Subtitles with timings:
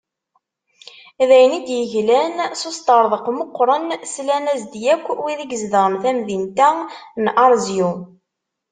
[1.27, 6.69] D ayen i d-yeglan s usṭerḍeq meqqren, slan-as-d yakk wid i izedɣen tamdint-a
[7.23, 7.91] n Arezyu.